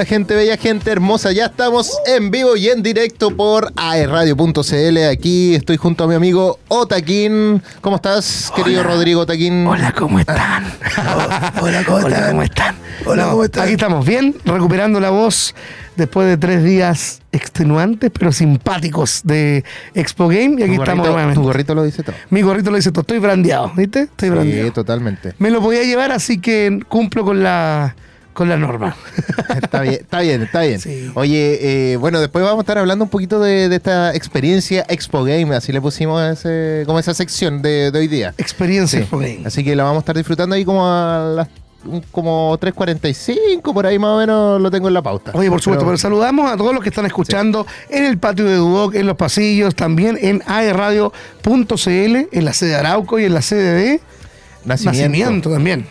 [0.00, 4.98] Hola gente bella, gente hermosa, ya estamos en vivo y en directo por aerradio.cl.
[5.12, 7.62] Aquí estoy junto a mi amigo Otaquín.
[7.82, 9.66] ¿Cómo estás, querido Rodrigo Otaquín?
[9.66, 10.64] Hola, ¿cómo están?
[11.60, 12.30] Hola, ¿cómo Hola, están?
[12.30, 12.76] ¿cómo están?
[13.04, 13.64] Hola, No, ¿cómo están?
[13.64, 15.54] Aquí estamos bien, recuperando la voz
[15.96, 20.56] después de tres días extenuantes, pero simpáticos de Expo Game.
[20.60, 21.34] Y aquí Tu estamos nuevamente.
[21.34, 22.16] Tu gorrito lo dice todo.
[22.30, 23.02] Mi gorrito lo dice todo.
[23.02, 24.04] Estoy brandeado, ¿viste?
[24.04, 24.72] Estoy Sí, brandeado.
[24.72, 25.34] totalmente.
[25.38, 27.94] Me lo podía llevar, así que cumplo con la,
[28.40, 28.96] con la norma.
[29.62, 30.80] Está bien, está bien, está bien.
[30.80, 31.10] Sí.
[31.14, 35.24] Oye, eh, bueno, después vamos a estar hablando un poquito de, de esta experiencia Expo
[35.24, 38.32] Game, así le pusimos ese, como esa sección de, de hoy día.
[38.38, 39.02] Experiencia Sí.
[39.02, 39.42] Expo Game.
[39.44, 41.48] Así que la vamos a estar disfrutando ahí como a las
[42.12, 45.32] como 3.45, por ahí más o menos lo tengo en la pauta.
[45.34, 48.44] Oye, por supuesto, Pero- pero saludamos a todos los que están escuchando en el patio
[48.46, 53.34] de Duoc, en los pasillos, también en aerradio.cl, en la sede de Arauco y en
[53.34, 54.00] la sede de
[54.64, 55.08] Nacimiento.
[55.08, 55.86] Nacimiento también.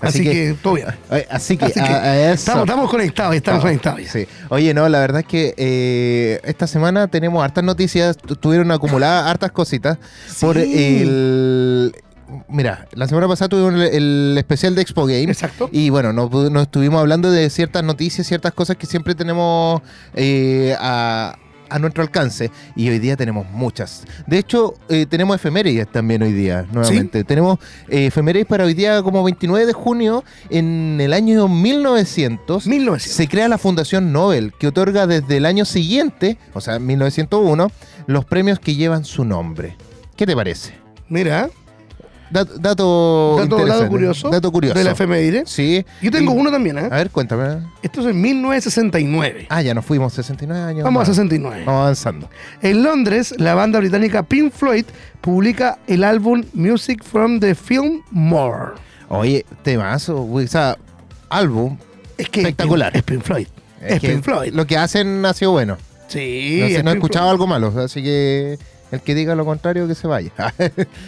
[0.00, 0.88] Así, Así que, que- todo bien.
[1.30, 2.34] Así que, Así que a- a eso.
[2.34, 4.00] estamos, estamos conectados, estamos Ah, conectados.
[4.10, 4.26] Sí.
[4.48, 9.26] Oye, no, la verdad es que eh, esta semana tenemos hartas noticias, tu- tuvieron acumuladas
[9.26, 9.98] hartas cositas
[10.40, 11.02] por Sí.
[11.02, 11.94] el...
[12.48, 15.24] Mira, la semana pasada tuvimos el, el especial de Expo Game.
[15.24, 15.68] Exacto.
[15.72, 16.30] Y bueno, nos
[16.62, 19.82] estuvimos hablando de ciertas noticias, ciertas cosas que siempre tenemos
[20.14, 21.36] eh, a,
[21.70, 22.50] a nuestro alcance.
[22.76, 24.04] Y hoy día tenemos muchas.
[24.26, 27.24] De hecho, eh, tenemos efemérides también hoy día, nuevamente.
[27.24, 27.58] Tenemos
[27.88, 30.24] eh, efemérides para hoy día como 29 de junio.
[30.50, 33.02] En el año 1900 1900.
[33.02, 37.70] se crea la Fundación Nobel, que otorga desde el año siguiente, o sea, 1901,
[38.06, 39.76] los premios que llevan su nombre.
[40.16, 40.74] ¿Qué te parece?
[41.08, 41.50] Mira,
[42.30, 43.36] dato, dato,
[43.66, 44.78] dato curioso, Dato curioso.
[44.78, 45.42] de la efeméride.
[45.46, 45.84] Sí.
[46.00, 46.88] Yo tengo Y- uno también, ¿eh?
[46.90, 47.66] A ver, cuéntame.
[47.82, 49.46] Esto es en 1969.
[49.48, 50.84] Ah, ya nos fuimos 69 años.
[50.84, 51.08] Vamos a más.
[51.16, 51.64] 69.
[51.66, 52.30] Vamos avanzando.
[52.62, 54.84] En Londres, la banda británica Pink Floyd
[55.20, 58.72] publica el álbum Music from the Film More.
[59.08, 60.76] Oye, temazo, o sea,
[61.28, 61.76] álbum.
[62.16, 62.96] Es que Espectacular.
[62.96, 63.46] Es Pink Floyd.
[63.80, 64.52] Es, que Pink Floyd.
[64.54, 65.76] Lo que hacen ha sido bueno.
[66.08, 67.30] Sí, no sé, no he escuchado Floyd.
[67.32, 68.58] algo malo, así que
[68.90, 70.32] el que diga lo contrario que se vaya.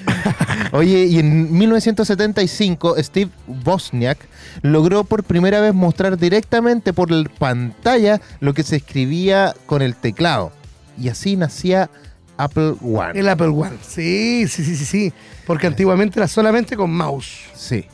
[0.72, 3.30] Oye, y en 1975 Steve
[3.64, 4.18] Wozniak
[4.62, 9.96] logró por primera vez mostrar directamente por la pantalla lo que se escribía con el
[9.96, 10.52] teclado.
[10.98, 11.90] Y así nacía
[12.36, 13.18] Apple One.
[13.18, 13.78] El Apple One.
[13.82, 15.12] Sí, sí, sí, sí, sí.
[15.46, 17.46] Porque antiguamente era solamente con mouse.
[17.54, 17.86] Sí.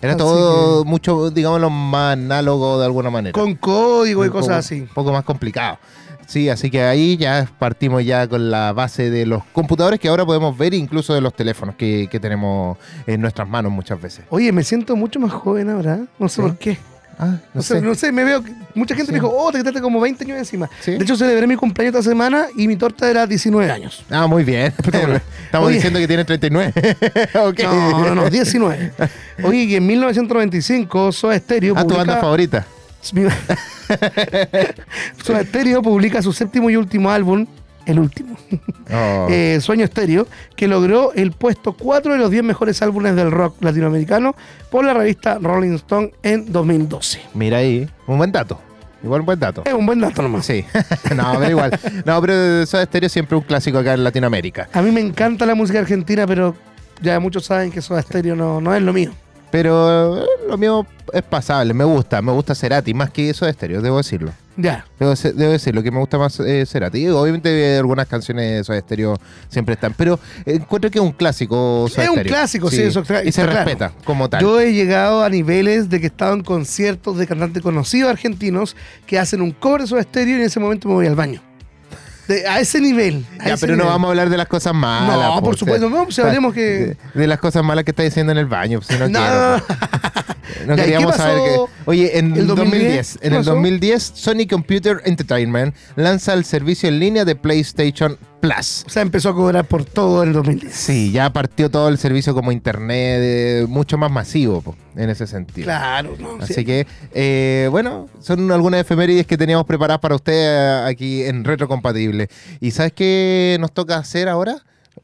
[0.00, 3.32] Era Así todo mucho, digámoslo, más análogo de alguna manera.
[3.32, 4.80] Con código y cosas así.
[4.80, 5.78] Un poco más complicado.
[6.26, 10.24] Sí, así que ahí ya partimos ya con la base de los computadores que ahora
[10.24, 14.24] podemos ver, incluso de los teléfonos que, que tenemos en nuestras manos muchas veces.
[14.30, 15.96] Oye, me siento mucho más joven ahora.
[15.96, 16.04] ¿eh?
[16.18, 16.42] No sé ¿Sí?
[16.42, 16.78] por qué.
[17.18, 17.80] Ah, No, sé, sé.
[17.82, 18.42] no sé, me veo.
[18.42, 19.12] que- Mucha gente Sí.
[19.12, 20.68] me dijo, oh, te quedaste como 20 años encima.
[20.80, 20.92] ¿Sí?
[20.92, 24.02] De hecho, celebré mi cumpleaños esta semana y mi torta era 19 años.
[24.10, 24.72] Ah, muy bien.
[25.44, 25.74] Estamos Oye.
[25.74, 26.72] diciendo que tiene 39.
[27.44, 27.60] Ok.
[27.64, 28.92] No, no, no, 19.
[29.44, 32.20] Oye, y en 1995 Soda Stereo Ah, tu banda publica...
[32.20, 32.66] favorita.
[35.22, 37.46] Soda Stereo publica su séptimo y último álbum,
[37.86, 38.36] el último,
[38.94, 39.26] Oh.
[39.30, 43.56] eh, Sueño Stereo, que logró el puesto 4 de los 10 mejores álbumes del rock
[43.62, 44.34] latinoamericano
[44.70, 47.20] por la revista Rolling Stone en 2012.
[47.34, 48.60] Mira ahí, un buen dato.
[49.02, 49.62] Igual un buen dato.
[49.64, 50.46] Es un buen dato nomás.
[50.46, 50.64] Sí,
[51.16, 51.80] no, pero igual.
[52.04, 54.68] No, pero Soda Stereo es siempre un clásico acá en Latinoamérica.
[54.72, 56.54] A mí me encanta la música argentina, pero
[57.00, 59.10] ya muchos saben que Soda Stereo no, no es lo mío.
[59.52, 63.52] Pero eh, lo mío es pasable, me gusta, me gusta Cerati, más que eso de
[63.52, 64.32] estéreo, debo decirlo.
[64.56, 64.84] Ya.
[64.98, 67.08] Debo, debo decirlo, que me gusta más eh, Cerati.
[67.08, 69.18] Obviamente eh, algunas canciones de Soda Stereo
[69.48, 72.32] siempre están, pero eh, encuentro que es un clásico Soda Es un Stereo.
[72.32, 73.52] clásico, sí, eso Y se claro.
[73.64, 74.42] respeta como tal.
[74.42, 78.76] Yo he llegado a niveles de que he estado en conciertos de cantantes conocidos argentinos
[79.06, 81.40] que hacen un cover de Soda Stereo y en ese momento me voy al baño.
[82.28, 83.26] De- a ese nivel.
[83.40, 85.28] a ya, ese pero no vamos a hablar de las cosas malas.
[85.28, 88.02] No, po, por supuesto, no, pues, hablemos que- De, de las cosas malas que está
[88.02, 89.64] diciendo en el baño, pues, si no, No, quiero.
[90.66, 91.56] No Ya, ¿y qué queríamos saber que.
[91.86, 92.56] Oye, en el el 2010?
[92.56, 93.54] 2010, ¿Qué en el pasó?
[93.54, 98.84] 2010, Sony Computer Entertainment lanza el servicio en línea de PlayStation Plus.
[98.86, 100.74] O sea, empezó a cobrar por todo el 2010.
[100.74, 105.28] Sí, ya partió todo el servicio como internet, eh, mucho más masivo po, en ese
[105.28, 105.66] sentido.
[105.66, 106.38] Claro, no.
[106.40, 106.64] Así sí.
[106.64, 112.28] que, eh, bueno, son algunas efemérides que teníamos preparadas para usted aquí en Retrocompatible.
[112.60, 114.56] ¿Y sabes qué nos toca hacer ahora?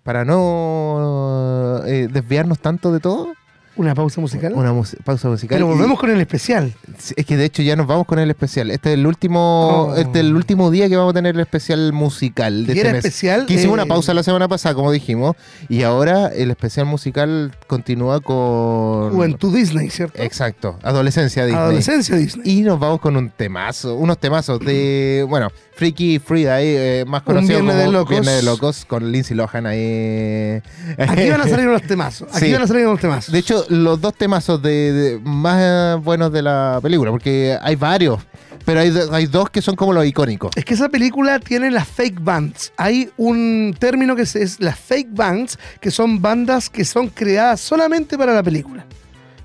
[0.02, 3.32] Para no eh, desviarnos tanto de todo.
[3.78, 4.52] Una pausa musical.
[4.54, 5.56] Una mus- pausa musical.
[5.56, 6.74] Pero Y- volvemos con el especial.
[7.16, 8.70] Es que de hecho ya nos vamos con el especial.
[8.70, 9.94] Este es el último, Oh.
[9.96, 12.80] este es el último día que vamos a tener el especial musical de Y este
[12.88, 13.04] era mes.
[13.04, 15.36] especial, Que hicimos eh, una pausa la semana pasada, como dijimos,
[15.68, 20.20] y ahora el especial musical continúa con Juventud Disney, ¿cierto?
[20.22, 21.62] Exacto, adolescencia Disney.
[21.62, 22.58] Adolescencia Disney.
[22.58, 27.26] Y nos vamos con un temazo, unos temazos de, bueno, Freaky Friday, eh, más Un
[27.26, 28.10] conocido Viernes como de Locos.
[28.10, 30.60] Viernes de Locos, con Lindsay Lohan ahí.
[30.98, 32.28] Aquí van a salir unos temazos.
[32.34, 32.52] Aquí Sí.
[32.52, 33.32] van a salir unos temazos.
[33.32, 38.20] De hecho, los dos temazos de, de- más buenos de la película, porque hay varios.
[38.64, 40.50] pero hay, do- hay dos que son como los icónicos.
[40.56, 42.72] Es que esa película tiene las fake bands.
[42.76, 47.60] Hay un término que es, es las fake bands, que son bandas que son creadas
[47.60, 48.84] solamente para la película.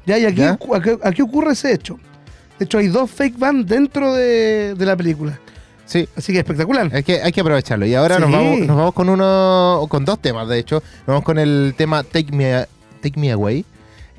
[0.06, 0.18] ¿Ya?
[0.18, 1.98] Y aquí, aquí, aquí ocurre ese hecho.
[2.60, 5.40] De hecho, hay dos fake bands dentro de, de la película.
[5.86, 6.08] Sí.
[6.16, 6.90] Así que espectacular.
[6.94, 7.86] Hay que, hay que aprovecharlo.
[7.86, 10.76] Y ahora nos, vamos, nos vamos con uno, con dos temas, de hecho.
[11.00, 12.66] Nos vamos con el tema Take Me,
[13.02, 13.66] Take Me Away,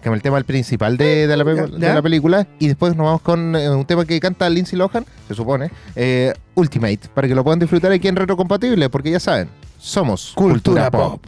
[0.04, 2.46] que es el tema principal de, de la, de película.
[2.58, 6.34] Y después nos vamos con eh, un tema que canta Lindsay Lohan, se supone, eh,
[6.54, 9.48] Ultimate, para que lo puedan disfrutar aquí en Retrocompatible, porque ya saben,
[9.78, 11.24] somos Cultura pop.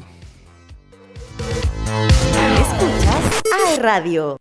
[2.61, 4.39] Escuchas AE Radio.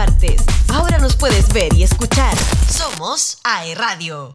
[0.00, 0.42] Partes.
[0.72, 2.34] Ahora nos puedes ver y escuchar.
[2.70, 4.32] Somos AE Radio.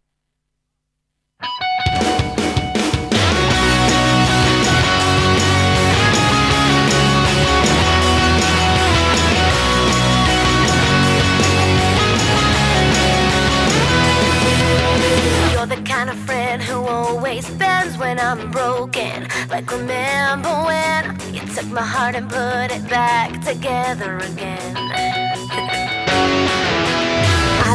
[15.52, 19.26] You're the kind of friend who always bends when I'm broken.
[19.50, 24.85] Like, remember when you took my heart and put it back together again?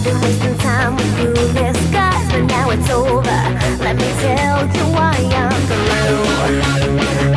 [0.03, 3.21] Wasting time with but now it's over.
[3.83, 6.25] Let me tell you why I'm through.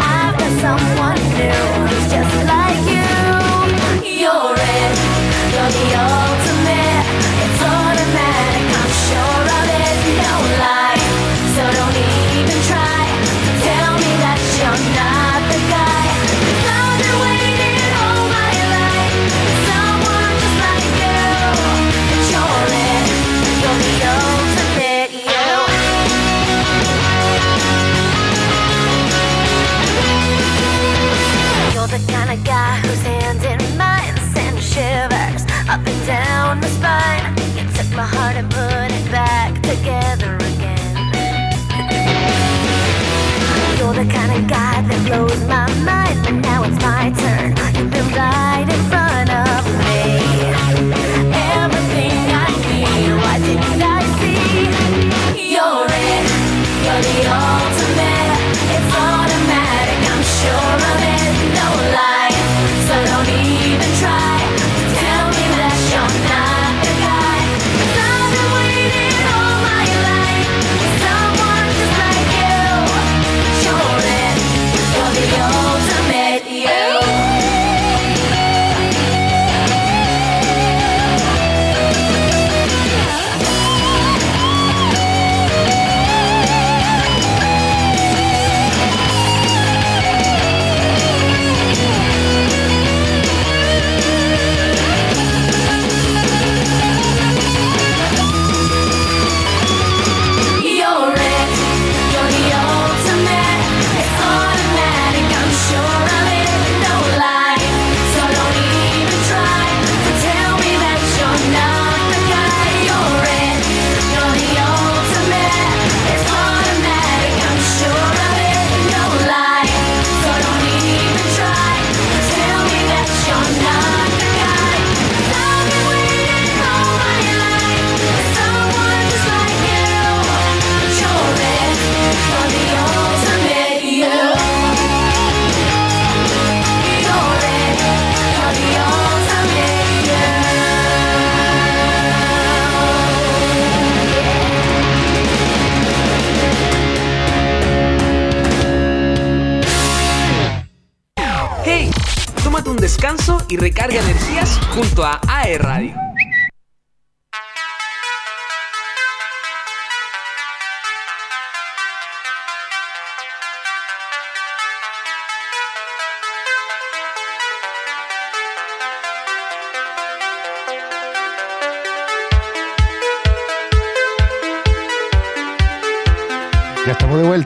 [0.01, 1.61] I've got someone new
[2.09, 3.05] just like you.
[4.17, 4.93] You're it,
[5.53, 7.05] you're the ultimate.
[7.45, 9.97] It's automatic, I'm sure of it.
[10.25, 11.05] No lie,
[11.55, 11.97] so don't
[12.33, 15.14] even try to tell me that you're not
[38.37, 40.97] and put it back together again.
[43.79, 47.64] You're the kind of guy that blows my mind, but now it's my turn.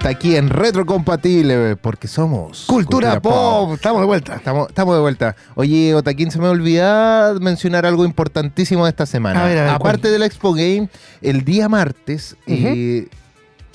[0.09, 3.75] Vuelta aquí en Retrocompatible, porque somos Cultura, pop.
[3.75, 4.37] Estamos de vuelta.
[4.37, 5.37] Estamos, estamos de vuelta.
[5.55, 9.45] Oye, Otaquín, se me olvidó mencionar algo importantísimo de esta semana.
[9.45, 10.13] A ver, a ver, Aparte ¿cuál?
[10.13, 10.89] del Expo Game,
[11.23, 13.07] el día martes, eh,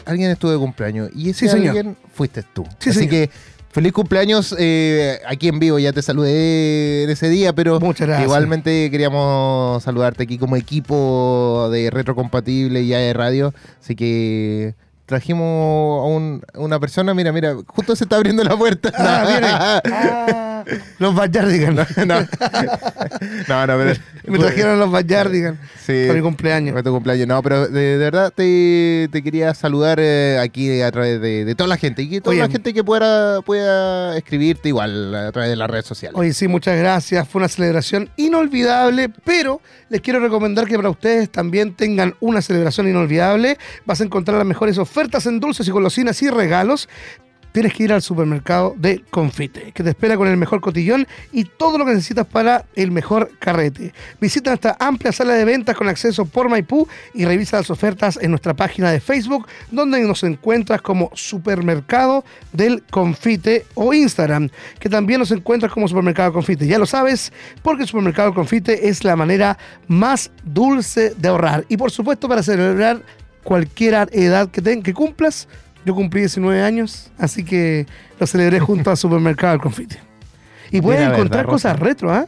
[0.06, 1.10] alguien estuvo de cumpleaños.
[1.16, 1.68] Y ese Sí, señor.
[1.70, 2.64] alguien fuiste tú.
[2.80, 3.12] Sí, Así señor.
[3.12, 3.30] que
[3.72, 5.80] feliz cumpleaños eh, aquí en vivo.
[5.80, 7.80] Ya te saludé en ese día, pero
[8.22, 13.54] igualmente queríamos saludarte aquí como equipo de Retrocompatible y de Radio.
[13.82, 14.76] Así que
[15.06, 18.92] trajimos a un- una persona, mira, mira, justo se está abriendo la puerta.
[18.98, 19.48] Ah, viene.
[19.50, 19.82] Ah,
[21.00, 21.98] los Backyardigans.
[22.06, 23.94] no, no, no, pero.
[24.26, 26.04] Me trajeron los Backyardigans Sí.
[26.08, 26.74] para mi cumpleaños.
[26.74, 27.28] Fue tu cumpleaños.
[27.28, 31.56] No, pero de, de verdad te, te quería saludar eh, aquí a través de, de
[31.56, 32.04] toda la gente.
[32.04, 35.70] Y que toda Oye, la gente que pueda, pueda escribirte igual a través de las
[35.70, 36.18] redes sociales.
[36.18, 37.28] Oye, sí, muchas gracias.
[37.28, 42.88] Fue una celebración inolvidable, pero les quiero recomendar que para ustedes también tengan una celebración
[42.88, 43.58] inolvidable.
[43.86, 46.88] Vas a encontrar las mejores ofertas en dulces y golosinas y regalos.
[47.54, 51.46] Tienes que ir al supermercado de Confite, que te espera con el mejor cotillón y
[51.46, 53.94] todo lo que necesitas para el mejor carrete.
[54.20, 58.32] Visita nuestra amplia sala de ventas con acceso por Maipú y revisa las ofertas en
[58.32, 65.20] nuestra página de Facebook, donde nos encuentras como Supermercado del Confite o Instagram, que también
[65.20, 66.66] nos encuentras como Supermercado Confite.
[66.66, 67.32] Ya lo sabes,
[67.62, 71.66] porque el Supermercado Confite es la manera más dulce de ahorrar.
[71.70, 73.04] Y por supuesto, para celebrar
[73.44, 75.48] cualquier edad que, ten, que cumplas,
[75.86, 77.86] yo cumplí 19 años, así que
[78.20, 80.00] lo celebré junto al Supermercado del Confite.
[80.72, 82.26] Y puedes Mira, encontrar verdad, cosas retro, ¿ah?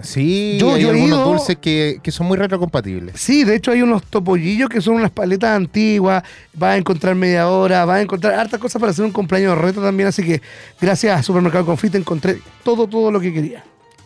[0.00, 3.20] Sí, Yo- hay yo algunos ido- dulces que, que son muy retrocompatibles.
[3.20, 6.22] Sí, de hecho hay unos topollillos que son unas paletas antiguas,
[6.54, 9.82] vas a encontrar media hora, vas a encontrar hartas cosas para hacer un cumpleaños retro
[9.82, 10.40] también, así que
[10.80, 13.64] gracias a Supermercado Confite encontré todo, todo lo que quería.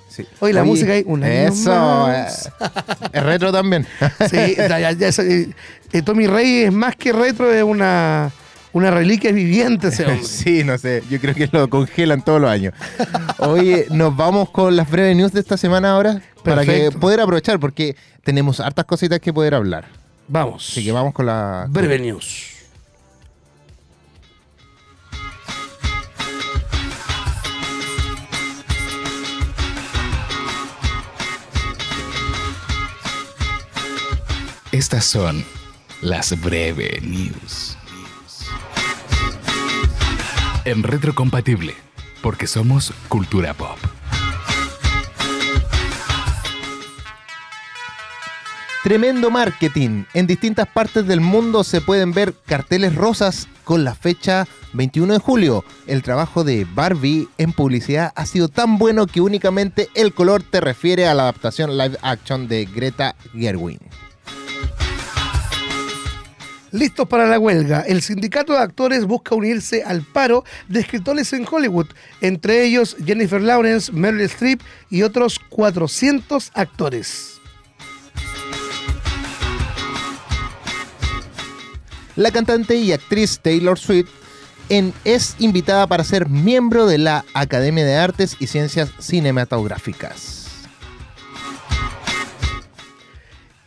[0.09, 0.25] Sí.
[0.40, 2.26] Oye, la música ahí, un año Eso, eh,
[3.12, 3.87] es retro también.
[4.30, 5.49] Sí, ya, ya, ya, eso, eh,
[5.92, 8.30] eh, Tommy Rey es más que retro, es una,
[8.73, 10.23] una reliquia viviente ese hombre.
[10.26, 12.75] Sí, no sé, yo creo que lo congelan todos los años.
[13.38, 17.61] Oye, nos vamos con las breves news de esta semana ahora para que poder aprovechar
[17.61, 19.85] porque tenemos hartas cositas que poder hablar.
[20.29, 20.69] Vamos.
[20.71, 22.49] Así que vamos con la Breve News.
[34.73, 35.45] Estas son
[36.00, 37.51] las breve news.
[40.64, 41.75] En retrocompatible,
[42.23, 43.76] porque somos cultura pop.
[48.85, 50.04] Tremendo marketing.
[50.14, 55.19] En distintas partes del mundo se pueden ver carteles rosas con la fecha 21 de
[55.19, 55.64] julio.
[55.88, 60.60] El trabajo de Barbie en publicidad ha sido tan bueno que únicamente el color te
[60.60, 63.80] refiere a la adaptación live action de Greta Gerwig.
[66.73, 67.80] Listos para la huelga.
[67.82, 71.89] El sindicato de actores busca unirse al paro de escritores en Hollywood,
[72.23, 77.28] entre ellos Jennifer Lawrence, Meryl Streep y otros 400 actores.
[82.17, 84.08] La cantante y actriz Taylor Swift
[84.69, 90.39] en- es invitada para ser miembro de la Academia de Artes y Ciencias Cinematográficas.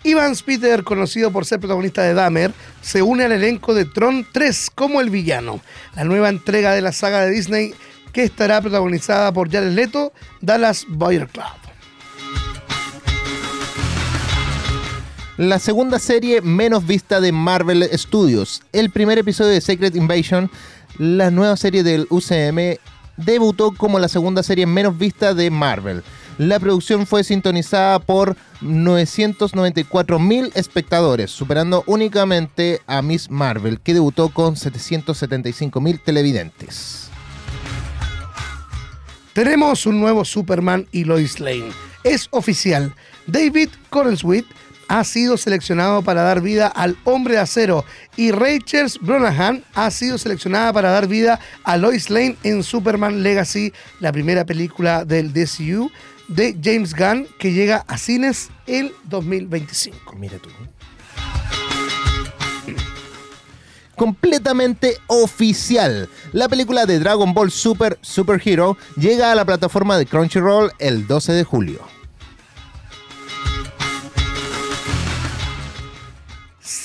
[0.04, 2.54] Ivan Peter, conocido por ser protagonista de Dahmer,
[2.86, 5.60] se une al elenco de Tron 3 como el villano.
[5.96, 7.74] La nueva entrega de la saga de Disney
[8.14, 11.46] que estará protagonizada por Jared Leto, Dallas Boyer Club.
[15.38, 18.62] La segunda serie menos vista de Marvel Studios.
[18.72, 20.52] El primer episodio de Secret Invasion,
[21.00, 22.78] la nueva serie del UCM,
[23.18, 26.04] debutó como la segunda serie menos vista de Marvel.
[26.38, 34.28] La producción fue sintonizada por 994 mil espectadores, superando únicamente a Miss Marvel, que debutó
[34.28, 37.10] con 775 mil televidentes.
[39.32, 41.72] Tenemos un nuevo Superman y Lois Lane.
[42.04, 42.94] Es oficial.
[43.28, 44.46] David Corenswit
[44.90, 47.86] ha sido seleccionado para dar vida al Hombre de Acero
[48.18, 53.74] y Rachel Brosnahan ha sido seleccionada para dar vida a Lois Lane en Superman Legacy,
[54.00, 55.90] la primera película del DCU
[56.28, 60.16] de James Gunn que llega a cines el 2025.
[60.18, 60.50] Mira tú.
[63.96, 66.10] Completamente oficial.
[66.34, 71.08] La película de Dragon Ball Super Super Hero llega a la plataforma de Crunchyroll el
[71.08, 71.95] 12 de julio.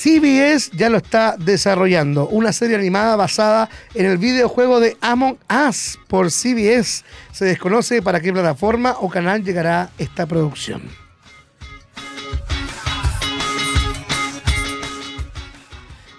[0.00, 5.36] CBS ya lo está desarrollando, una serie animada basada en el videojuego de Among
[5.68, 7.04] Us por CBS.
[7.32, 10.80] Se desconoce para qué plataforma o canal llegará esta producción.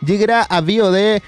[0.06, 1.24] Llegará a VOD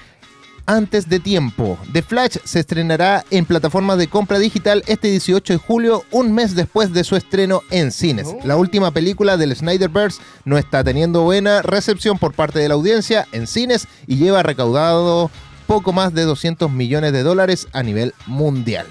[0.66, 1.78] antes de tiempo.
[1.92, 6.54] The Flash se estrenará en plataformas de compra digital este 18 de julio, un mes
[6.54, 8.28] después de su estreno en cines.
[8.28, 8.38] Oh.
[8.44, 13.26] La última película del Snyderverse no está teniendo buena recepción por parte de la audiencia
[13.32, 15.30] en cines y lleva recaudado
[15.66, 18.86] poco más de 200 millones de dólares a nivel mundial.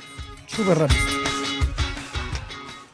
[0.47, 1.22] Súper rápido.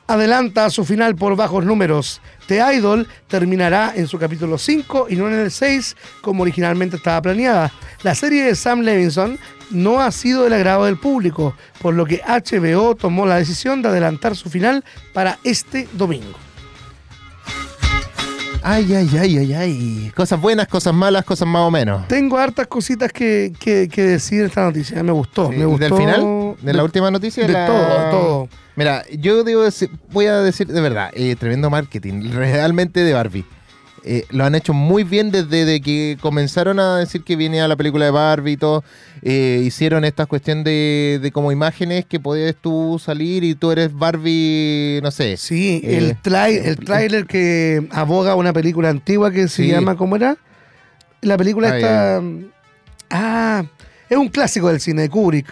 [0.10, 2.20] Adelanta su final por bajos números.
[2.48, 7.22] The Idol terminará en su capítulo 5 y no en el 6 como originalmente estaba
[7.22, 7.72] planeada.
[8.02, 9.38] La serie de Sam Levinson
[9.70, 13.90] no ha sido del agrado del público, por lo que HBO tomó la decisión de
[13.90, 16.49] adelantar su final para este domingo.
[18.72, 20.12] Ay, ay, ay, ay, ay.
[20.16, 22.08] Cosas buenas, cosas malas, cosas más o menos.
[22.08, 25.02] Tengo hartas cositas que, que- que decir esta noticia.
[25.02, 25.50] Me gustó.
[25.50, 26.56] me gustó ¿Del final?
[26.62, 27.48] ¿De la última noticia?
[27.48, 28.50] de La- todo, todo.
[28.76, 29.64] Mira, yo digo,
[30.12, 33.44] voy a decir de verdad, eh, tremendo marketing, realmente de Barbie.
[34.04, 37.68] Eh, lo han hecho muy bien desde de que comenzaron a decir que viene a
[37.68, 38.84] la película de Barbie y todo.
[39.22, 43.94] Eh, hicieron esta cuestión de, de como imágenes que podías tú salir y tú eres
[43.94, 45.38] Barbie, no sé.
[45.38, 49.68] Sí, Eh, el, trai- el tráiler que aboga una película antigua que se Sí.
[49.70, 50.38] llama, ¿cómo era?
[51.22, 52.22] La película Ay, esta...
[53.10, 53.64] Ah,
[54.10, 55.48] es un clásico del cine de Kubrick.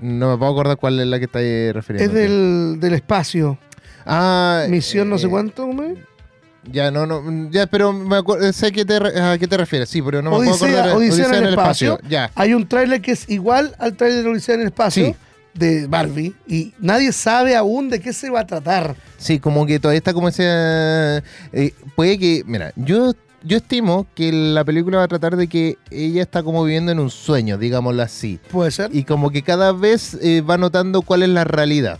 [0.00, 2.12] No me puedo acordar cuál es la que estáis refiriendo.
[2.12, 3.58] Es del, del espacio.
[4.04, 5.98] Ah, Misión no sé eh, cuánto, ¿cómo es?
[6.70, 10.00] Ya, no, no, ya, pero me acuerdo, sé que te, a qué te refieres, sí,
[10.02, 10.96] pero no me puedo Odisea, acordar.
[10.96, 11.98] Odisea en el espacio.
[12.08, 12.30] Ya.
[12.34, 15.14] Hay un tráiler que es igual al tráiler de Odisea en el espacio Sí.
[15.54, 18.96] de Barbie y nadie sabe aún de qué se va a tratar.
[19.18, 20.42] Sí, como que todavía está como ese...
[21.52, 25.76] eh, puede que, mira, yo, yo estimo que la película va a tratar de que
[25.90, 28.40] ella está como viviendo en un sueño, digámoslo así.
[28.50, 28.90] Puede ser.
[28.94, 31.98] Y como que cada vez eh, va notando cuál es la realidad.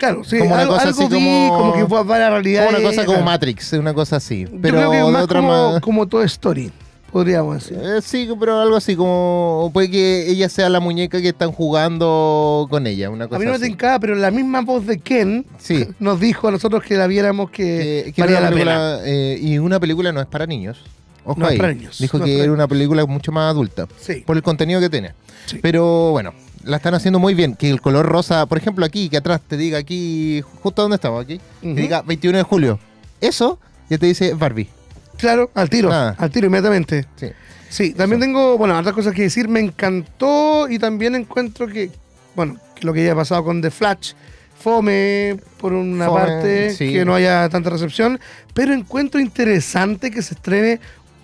[0.00, 2.30] Claro, sí, como una algo, cosa algo así vi, como- como que va a la
[2.30, 2.66] realidad.
[2.66, 3.24] Como una cosa como claro.
[3.30, 4.44] Matrix, una cosa así.
[4.44, 6.72] Yo Pero creo que de más otra como, ma- como Toy Story,
[7.12, 7.78] podríamos decir.
[7.80, 9.70] Eh, sí, pero algo así como...
[9.72, 13.46] Puede que ella sea la muñeca que están jugando con ella, una cosa A mí
[13.46, 15.86] no me tincaba, pero la misma voz de Ken Sí.
[16.00, 18.72] nos dijo a nosotros que la viéramos que, que, que valía era la pena.
[18.72, 20.82] película, eh, y una película no es para niños.
[21.24, 21.58] Ojo No es ahí.
[21.58, 23.86] para niños, Dijo no que para era una película mucho más adulta.
[24.00, 24.22] Sí.
[24.26, 25.12] Por el contenido que tiene.
[25.46, 25.58] Sí.
[25.60, 26.32] Pero bueno,
[26.64, 27.54] la están haciendo muy bien.
[27.54, 31.24] Que el color rosa, por ejemplo, aquí, que atrás te diga aquí, justo donde estamos,
[31.24, 32.78] aquí, que diga 21 de julio.
[33.20, 34.68] Eso ya te dice Barbie.
[35.16, 36.14] Claro, al tiro, Nada.
[36.18, 37.06] al tiro inmediatamente.
[37.16, 37.26] Sí.
[37.68, 39.48] Sí, también tengo, bueno, otras cosas que decir.
[39.48, 41.90] Me encantó y también encuentro que,
[42.34, 44.12] bueno, lo que haya pasado con The Flash
[44.58, 46.92] fome por una Fome, parte, sí.
[46.92, 48.20] que no haya tanta recepción,
[48.52, 50.80] pero encuentro interesante que se estrene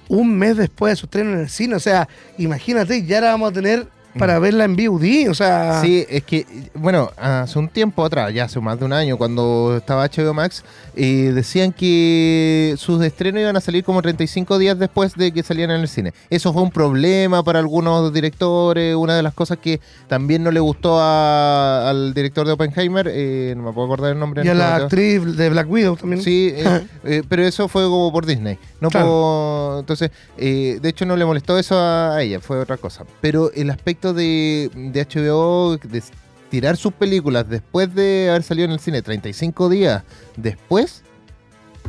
[0.09, 1.75] un mes después de su estreno en el cine.
[1.75, 3.87] O sea, imagínate, ya la vamos a tener
[4.19, 5.29] para verla en VOD.
[5.31, 5.83] O sea, Mm.
[5.87, 9.77] Sí, es que, bueno, hace un tiempo atrás, ya hace más de un año, cuando
[9.77, 15.15] estaba HBO Max, eh, decían que sus estrenos iban a salir como 35 días después
[15.15, 16.13] de que salían en el cine.
[16.31, 20.61] Eso fue un problema para algunos directores, una de las cosas que también no le
[20.61, 24.43] gustó a- al director de Oppenheimer, eh, no me puedo acordar el nombre.
[24.45, 26.23] y a la actriz de Black Widow también.
[26.23, 28.59] Sí, eh, eh, pero eso fue como por Disney.
[28.81, 29.07] No Claro.
[29.07, 33.05] por- entonces, eh, de hecho no le molestó eso a ella, fue otra cosa.
[33.21, 36.03] Pero el aspecto de, de HBO, de
[36.51, 40.03] tirar sus películas después de haber salido en el cine, 35 días
[40.37, 41.03] después,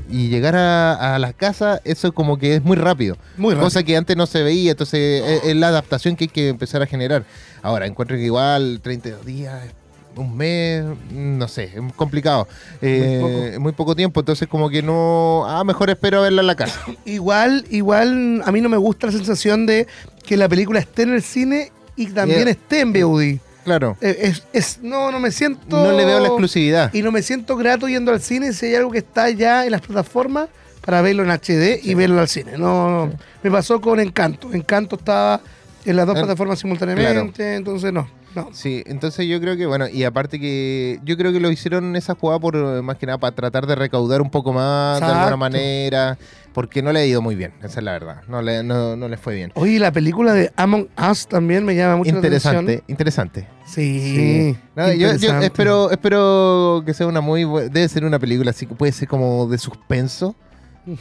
[0.10, 3.18] y llegar a, a la casa, eso como que es muy rápido.
[3.38, 3.66] Muy rápido.
[3.66, 6.82] Cosa que antes no se veía, entonces es, es la adaptación que hay que empezar
[6.82, 7.26] a generar.
[7.62, 9.74] Ahora, encuentro que igual 32 días,
[10.18, 12.48] un mes, no sé, es complicado.
[12.82, 13.96] Eh, muy, poco.
[13.96, 15.46] tiempo, entonces como que no...
[15.48, 16.80] Ah, mejor espero verla en la casa.
[17.06, 19.88] Igual, igual, a mí no me gusta la sensación de
[20.26, 23.40] que la película esté en el cine y también Eh, esté en VOD.
[23.66, 23.98] Claro.
[24.00, 25.84] Eh, Es, es- no, no me siento.
[25.84, 26.94] No le veo la exclusividad.
[26.94, 29.72] Y no me siento grato yendo al cine si hay algo que está ya en
[29.72, 30.48] las plataformas
[30.86, 32.54] para verlo en HD y verlo al cine.
[32.58, 33.14] No, no.
[33.44, 34.54] me pasó con Encanto.
[34.54, 35.42] Encanto estaba
[35.84, 38.10] en las dos Eh, plataformas simultáneamente, entonces no.
[38.36, 38.50] no.
[38.54, 42.16] Sí, entonces yo creo que, bueno, y aparte que yo creo que lo hicieron esa
[42.16, 45.36] jugada por eh, más que nada para tratar de recaudar un poco más de alguna
[45.38, 46.18] manera,
[46.58, 49.08] porque no le ha ido muy bien, esa es la verdad, no le, no, no
[49.08, 49.52] le fue bien.
[49.54, 52.84] Oye, la película de Among Us también me llama mucho la Interesante, atención.
[52.88, 53.48] interesante.
[53.68, 54.58] Sí.
[54.76, 55.46] No, yo, yo interesante.
[55.46, 59.08] espero, espero que sea una muy buena, debe ser una película así que puede ser
[59.08, 60.36] como de suspenso.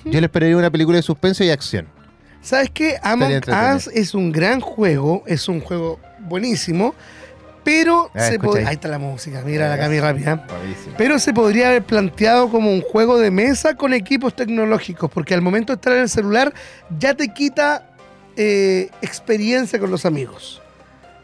[0.04, 1.88] Yo le esperaría una película de suspenso y acción.
[2.42, 2.96] ¿Sabes qué?
[3.02, 3.40] Among.
[3.74, 6.94] Us es un gran juego, es un juego buenísimo,
[7.66, 8.64] pero Ah, se ahí.
[8.64, 10.46] ahí está la música, mira la Cami rápida.
[10.48, 10.94] Buenísimo.
[10.96, 15.42] Pero se podría haber planteado como un juego de mesa con equipos tecnológicos, porque al
[15.42, 16.54] momento de estar en el celular
[16.96, 17.82] ya te quita
[18.36, 20.62] eh, experiencia con los amigos.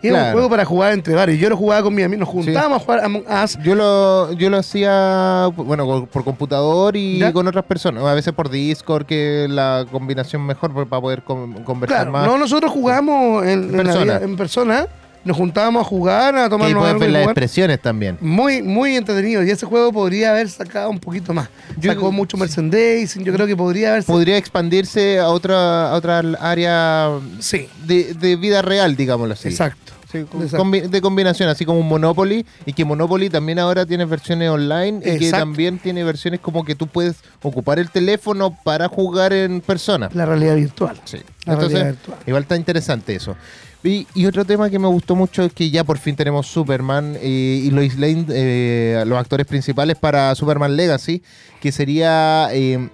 [0.02, 0.33] Y es un Claro.
[0.33, 1.38] juego para jugar entre varios.
[1.38, 3.57] Yo lo jugaba con mis amigos, nos juntábamos a jugar Among Us.
[3.62, 7.33] Yo lo, yo lo hacía, bueno, por, computador y ¿Ya?
[7.33, 8.02] con otras personas.
[8.02, 12.26] A veces por Discord, que la combinación mejor para poder con- conversar Claro, más.
[12.26, 14.05] no, nosotros jugamos en, En en la persona.
[14.18, 14.87] vida- en persona,
[15.24, 17.32] nos juntábamos a jugar, a tomarnos puedes algo ver y las jugar.
[17.38, 18.18] expresiones también.
[18.20, 19.42] Muy, muy entretenido.
[19.44, 21.48] Y ese juego podría haber sacado un poquito más.
[21.78, 23.24] Yo- Sacó mucho merchandising.
[23.24, 24.04] Yo creo que podría haber.
[24.04, 29.48] Podría expandirse a otra, a otra área Sí, de, de vida real, digámoslo así.
[29.48, 29.92] exacto.
[30.11, 30.62] Sí, con- Exacto.
[30.66, 34.98] combi- de combinación, así como un Monopoly, y que Monopoly también ahora tiene versiones online
[34.98, 35.38] y que Exacto.
[35.38, 40.11] también tiene versiones como que tú puedes ocupar el teléfono para jugar en persona.
[40.12, 41.00] La realidad virtual.
[41.04, 41.16] Sí.
[41.46, 42.18] La realidad Entonces, virtual.
[42.26, 43.37] igual está interesante eso.
[43.85, 47.68] Y, otro tema que me gustó mucho es que ya por fin tenemos Superman y
[47.73, 51.21] Lois Lane, eh, los actores principales para Superman Legacy,
[51.61, 52.88] que sería eh,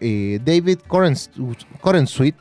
[0.00, 0.78] eh, David
[1.80, 2.34] Corensweet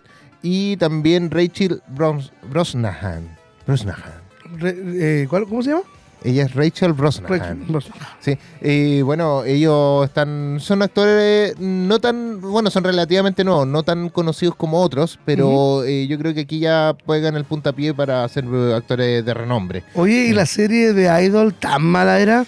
[0.44, 3.36] y también Rachel Bros- Brosnahan.
[3.66, 4.14] Brosnahan.
[4.62, 5.84] Eh, ¿cuál- ¿Cómo se llama?
[6.24, 7.40] Ella es Rachel Brosnahan.
[7.40, 8.08] Rachel Brosnahan.
[8.20, 14.10] Sí, y bueno, ellos están, son actores no tan, bueno, son relativamente nuevos, no tan
[14.10, 18.46] conocidos como otros, pero eh, yo creo que aquí ya pegan el puntapié para ser
[18.52, 19.84] eh, actores de renombre.
[19.94, 22.46] Oye, ¿y la serie de Idol tan mala era?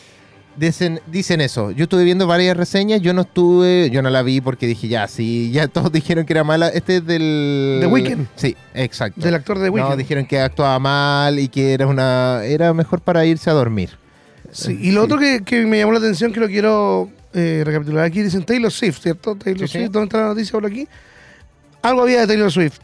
[0.57, 4.41] Dicen, dicen eso, yo estuve viendo varias reseñas, yo no estuve, yo no la vi
[4.41, 7.77] porque dije, ya, sí, ya todos dijeron que era mala, este es del...
[7.79, 8.27] The Weeknd.
[8.35, 9.21] Sí, exacto.
[9.21, 9.97] Del actor de No, Weekend.
[9.97, 13.91] dijeron que actuaba mal y que era una era mejor para irse a dormir.
[14.51, 18.03] Sí, y lo otro que, que me llamó la atención, que lo quiero eh, recapitular
[18.03, 19.35] aquí, dicen Taylor Swift, ¿cierto?
[19.37, 19.77] Taylor Sí, sí.
[19.79, 20.85] Swift, ¿dónde está la noticia por aquí?
[21.81, 22.79] Algo había de Taylor Swift.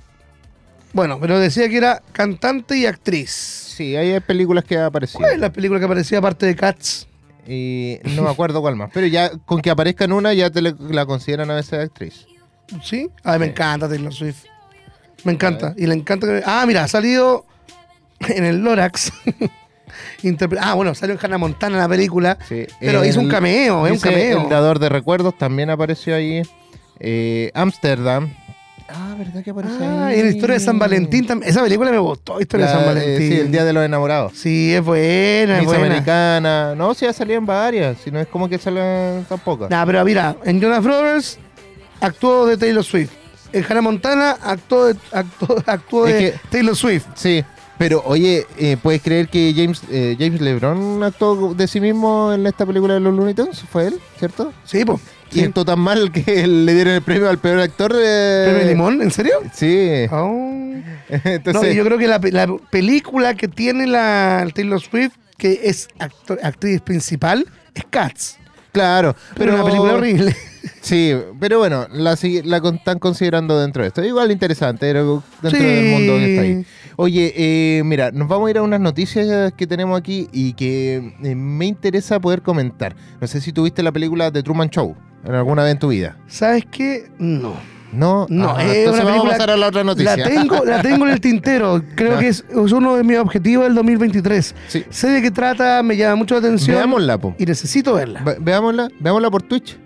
[0.93, 3.29] Bueno, pero decía que era cantante y actriz.
[3.29, 5.19] Sí, hay películas que ha aparecido.
[5.19, 7.05] ¿Cuál es la película que aparecía aparte de Cats?
[7.47, 8.89] Y no me acuerdo cuál más.
[8.93, 12.25] Pero ya con que aparezca en una ya te le- la consideran a veces actriz.
[12.83, 13.09] ¿Sí?
[13.23, 14.43] Ay, me encanta Taylor Swift.
[15.23, 15.73] Me encanta.
[15.77, 16.43] Y le encanta que...
[16.45, 17.45] Ah, mira, ha salido
[18.27, 19.11] en el Lorax.
[20.23, 22.37] Interpre- ah, bueno, salió en Hannah Montana en la película.
[22.47, 22.65] Sí.
[22.79, 24.43] Pero hizo un cameo, es un dice cameo.
[24.43, 26.41] El dador de recuerdos también apareció ahí.
[26.99, 28.33] Eh, Amsterdam.
[28.89, 30.19] Ah, ¿verdad que aparece Ah, ahí?
[30.19, 31.49] y la historia de San Valentín también.
[31.49, 33.29] Esa película me gustó, Historia de San Valentín.
[33.31, 34.31] sí, el Día de los Enamorados.
[34.35, 35.85] Sí, es buena, es buena.
[35.85, 36.75] Americana.
[36.75, 37.97] No, sí, ya salían varias.
[38.03, 39.69] Si no es como que salen tan pocas.
[39.69, 41.37] Nah, pero mira, en Jonas Brothers
[41.99, 43.11] actuó de Taylor Swift.
[43.51, 47.05] En Hannah Montana actuó de, actuó, actuó Es de que- Taylor Swift.
[47.15, 47.43] Sí,
[47.77, 52.47] pero oye, eh, ¿puedes creer que James, eh, James LeBron actuó de sí mismo en
[52.47, 53.59] esta película de los Looney Tunes?
[53.69, 54.53] ¿Fue él, cierto?
[54.63, 54.99] Sí, pues.
[55.31, 57.93] Y actuó tan mal que le dieron el premio al peor actor.
[57.99, 59.01] eh, ¿Premio Limón?
[59.01, 59.33] ¿En serio?
[59.53, 60.05] Sí.
[60.11, 60.73] Oh.
[61.09, 65.61] Entonces, no, yo creo que la, pe- la película que tiene la Taylor Swift que
[65.63, 68.37] es actor- actriz principal, es Cats.
[68.71, 70.35] Claro, Pero pero una película horrible.
[70.81, 74.03] Sí, pero bueno, la, están considerando dentro de esto.
[74.03, 75.57] Igual interesante, dentro Sí.
[75.57, 76.65] del mundo que está ahí.
[76.97, 81.13] Oye, eh, mira, nos vamos a ir a unas noticias que tenemos aquí y que
[81.23, 82.95] eh, me interesa poder comentar.
[83.21, 84.95] No sé si tuviste la película The Truman Show
[85.27, 86.17] en alguna vez en tu vida.
[86.27, 87.09] ¿Sabes qué?
[87.19, 87.53] No.
[87.91, 90.17] No, No, Ah, es vamos a pasar a la otra noticia.
[90.17, 91.81] La tengo, la tengo en el tintero.
[91.95, 94.55] Creo que es, es uno de mis objetivos del 2023.
[94.67, 94.83] Sí.
[94.89, 96.75] Sé de qué trata, me llama mucho la atención.
[96.77, 97.33] Veámosla, po.
[97.39, 98.21] Y necesito verla.
[98.23, 99.79] Ve- Veámosla, veámosla por Twitch.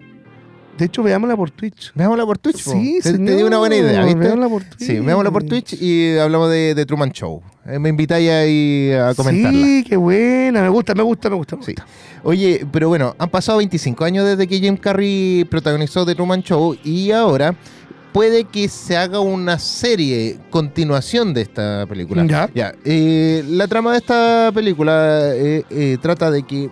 [0.78, 1.92] De hecho, veámosla por Twitch.
[1.94, 2.58] Veámosla por Twitch.
[2.58, 4.20] Sí, te, te señor, di una buena idea, ¿viste?
[4.20, 4.80] veámosla por Twitch.
[4.88, 7.42] Sí, veámosla por Twitch y hablamos de, de Truman Show.
[7.68, 9.60] Eh, me invitáis ahí a comentarla.
[9.66, 10.62] Sí, qué buena.
[10.64, 11.56] Me gusta, me gusta, me gusta.
[11.58, 11.74] Me Sí.
[11.74, 11.86] gusta.
[12.24, 16.76] Oye, pero bueno, han pasado 25 años desde que Jim Carrey protagonizó The Truman Show
[16.84, 17.54] y ahora
[18.12, 22.26] puede que se haga una serie, continuación de esta película.
[22.54, 22.74] Ya.
[22.84, 26.70] eh, la trama de esta película eh, trata de que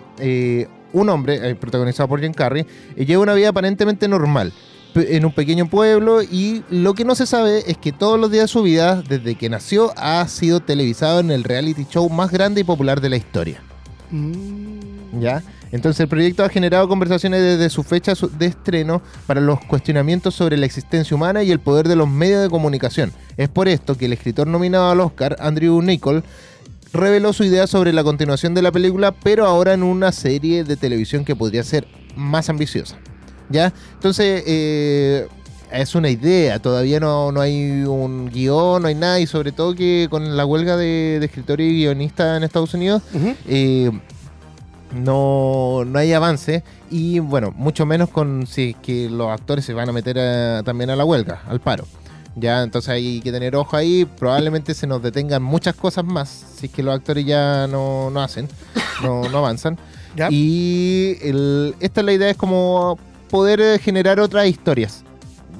[0.92, 4.52] un hombre, eh, protagonizado por Jim Carrey, lleva una vida aparentemente normal
[4.94, 8.44] en un pequeño pueblo y lo que no se sabe es que todos los días
[8.44, 12.62] de su vida, desde que nació, ha sido televisado en el reality show más grande
[12.62, 13.62] y popular de la historia.
[14.10, 15.20] Mm.
[15.20, 15.42] ¿Ya?
[15.72, 20.56] Entonces el proyecto ha generado conversaciones desde su fecha de estreno para los cuestionamientos sobre
[20.56, 23.12] la existencia humana y el poder de los medios de comunicación.
[23.36, 26.24] Es por esto que el escritor nominado al Oscar, Andrew Nichol,
[26.92, 30.76] reveló su idea sobre la continuación de la película, pero ahora en una serie de
[30.76, 32.96] televisión que podría ser más ambiciosa.
[33.48, 33.72] ¿Ya?
[33.94, 35.26] Entonces, eh,
[35.72, 39.74] es una idea, todavía no, no hay un guion, no hay nada, y sobre todo
[39.74, 43.02] que con la huelga de, de escritores y guionistas en Estados Unidos,
[43.46, 43.90] eh,
[44.94, 49.72] no, no hay avance y bueno, mucho menos con si es que los actores se
[49.72, 51.86] van a meter a- también a la huelga, al paro.
[52.36, 56.66] Ya, entonces hay que tener ojo ahí, probablemente se nos detengan muchas cosas más si
[56.66, 58.48] es que los actores ya no, no hacen,
[59.02, 59.76] no, no avanzan.
[60.16, 60.28] Ya.
[60.30, 62.98] Y el- esta es la idea, es como
[63.30, 65.04] poder eh, generar otras historias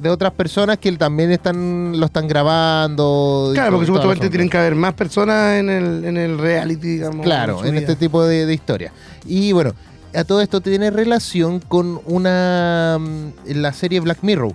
[0.00, 3.50] de otras personas que también están lo están grabando.
[3.52, 7.22] Claro, porque supuestamente tienen que haber más personas en el, en el reality, digamos.
[7.24, 8.92] Claro, en este tipo de, de historia.
[9.26, 9.74] Y bueno,
[10.14, 14.54] a todo esto tiene relación con una mm, la serie Black Mirror.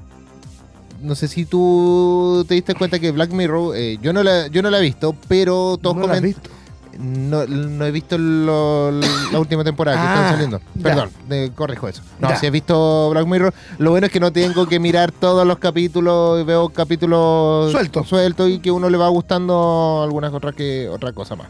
[1.02, 4.62] No sé si tú te diste cuenta que Black Mirror, eh, yo no la, yo
[4.62, 6.42] no la he visto, pero todos ¿No la has comentan.
[6.42, 6.50] visto?
[6.98, 10.60] No, no he visto lo- la última temporada que Ah, están saliendo.
[10.76, 10.82] ya.
[10.84, 12.02] Perdón, de- corrijo eso.
[12.22, 12.38] No, Ya.
[12.38, 15.58] si he visto Black Mirror, lo bueno es que no tengo que mirar todos los
[15.60, 18.08] capítulos, y veo capítulos Sueltos.
[18.08, 21.48] sueltos y que uno le va gustando algunas otras que otra cosa más.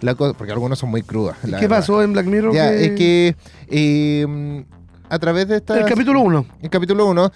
[0.00, 1.36] La co- porque algunos son muy crudas.
[1.42, 1.78] ¿Y la ¿Qué verdad.
[1.80, 2.54] pasó en Black Mirror?
[2.54, 3.36] Ya, que- es que
[3.68, 4.64] eh,
[5.08, 6.46] a través de esta El capítulo 1.
[6.62, 7.32] el capítulo 1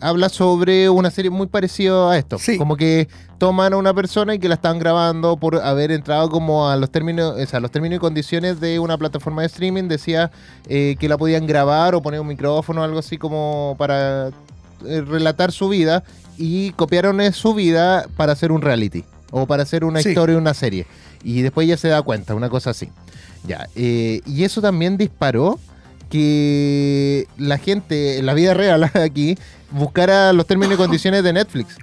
[0.00, 2.38] habla sobre una serie muy parecida a esto.
[2.38, 2.56] Sí.
[2.58, 3.08] Como que
[3.38, 6.90] toman a una persona y que la están grabando por haber entrado como a los
[6.90, 9.84] términos, o sea, los términos y condiciones de una plataforma de streaming.
[9.88, 10.30] Decía
[10.68, 14.28] eh, que la podían grabar o poner un micrófono o algo así como para
[14.86, 16.02] eh, relatar su vida
[16.38, 20.08] y copiaron eh, su vida para hacer un reality o para hacer una Sí.
[20.10, 20.86] historia, una serie.
[21.22, 22.88] Y después ya se da cuenta, una cosa así.
[23.46, 25.58] Ya, eh, y eso también disparó
[26.10, 29.36] que la gente en la vida real aquí
[29.70, 31.76] buscara los términos y condiciones de Netflix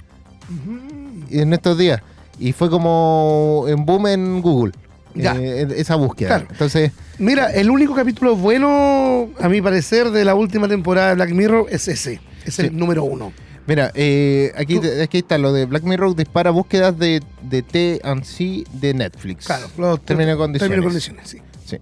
[1.30, 2.02] en estos días.
[2.40, 4.74] Y fue como en boom en Google.
[5.16, 5.36] Ya.
[5.36, 6.28] eh, esa búsqueda.
[6.30, 6.48] Claro.
[6.52, 11.32] Entonces, Mira, el único capítulo bueno, a mi parecer, de la última temporada de Black
[11.32, 12.22] Mirror es ese.
[12.46, 12.68] Es Sí.
[12.68, 13.34] el número uno.
[13.66, 18.94] mira, eh, aquí, aquí está lo de Black Mirror dispara búsquedas de, de T&C de
[18.94, 19.48] Netflix.
[19.48, 20.76] Claro, los Términos y condiciones.
[20.76, 21.42] Términos y condiciones, sí.
[21.66, 21.78] Sí.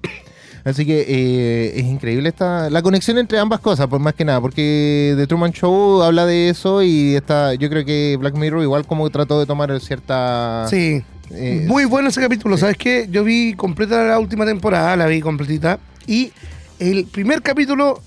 [0.66, 4.42] Así que eh, es increíble esta la conexión entre ambas cosas, por más que nada,
[4.42, 8.86] porque The Truman Show habla de eso y está, yo creo que Black Mirror igual
[8.88, 11.04] como trató de tomar cierta Sí.
[11.30, 12.58] eh, Muy bueno ese capítulo.
[12.58, 13.08] ¿Sabes qué?
[13.12, 15.78] Yo vi completa la última temporada, la vi completita.
[16.08, 16.32] Y
[16.80, 18.02] el primer capítulo,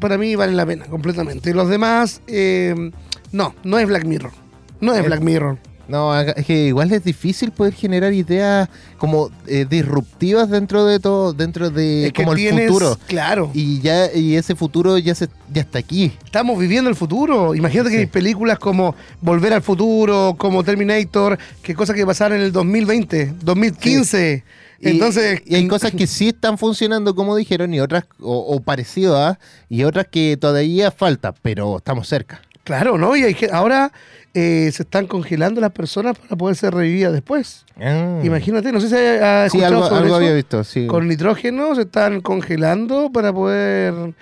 [0.00, 1.54] para mí, vale la pena, completamente.
[1.54, 2.90] Los demás, eh,
[3.30, 4.32] no, no es Black Mirror.
[4.80, 5.58] No es Black Mirror.
[5.90, 11.32] No, es que igual es difícil poder generar ideas como eh, disruptivas dentro de todo,
[11.32, 12.96] dentro de es que como el futuro.
[13.08, 13.50] Claro.
[13.54, 16.12] Y ya y ese futuro ya se ya está aquí.
[16.24, 17.54] Estamos viviendo el futuro.
[17.56, 22.44] Imagínate que hay películas como Volver al Futuro, como Terminator, que cosas que pasaron en
[22.44, 24.44] el 2020, 2015.
[24.82, 28.60] Y- Entonces, y hay cosas que sí están funcionando como dijeron y otras o, o
[28.60, 32.40] parecido a y otras que todavía falta, pero estamos cerca.
[32.64, 33.16] Claro, ¿no?
[33.16, 33.92] Y hay que, ahora
[34.34, 37.64] eh, se están congelando las personas para poder ser revividas después.
[37.80, 38.20] Ah.
[38.22, 40.16] Imagínate, no sé si Sí, escuchado algo, sobre algo eso.
[40.16, 40.86] había visto, sí.
[40.86, 44.14] Con nitrógeno se están congelando para poder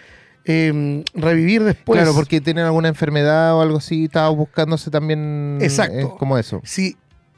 [0.44, 1.98] eh, revivir después.
[2.01, 5.98] claro, porque tienen alguna enfermedad o algo así, estaba buscándose también Exacto.
[5.98, 6.62] eh, como eso.
[6.64, 6.96] Si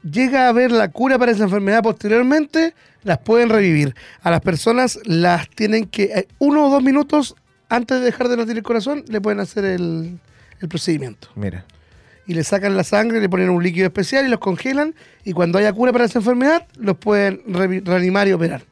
[0.09, 3.95] llega a haber la cura para esa enfermedad posteriormente, las pueden revivir.
[4.21, 7.35] A las personas las tienen que, eh, uno o dos minutos
[7.67, 10.19] antes de dejar de latir el corazón, le pueden hacer el,
[10.61, 11.29] el procedimiento.
[11.35, 11.65] Mira.
[12.27, 14.95] Y le sacan la sangre, le ponen un líquido especial y los congelan.
[15.25, 17.41] Y cuando haya cura para esa enfermedad, los pueden
[17.83, 18.63] reanimar y operar.